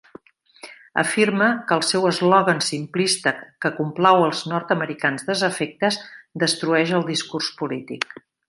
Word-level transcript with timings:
Afirma 1.01 1.49
que 1.71 1.75
el 1.79 1.83
seu 1.89 2.07
eslògan 2.13 2.63
simplista 2.69 3.35
que 3.65 3.73
complau 3.81 4.25
els 4.31 4.43
nord-americans 4.55 5.29
desafectes 5.31 6.01
destrueix 6.45 6.99
el 7.03 7.11
discurs 7.15 7.57
polític. 7.63 8.15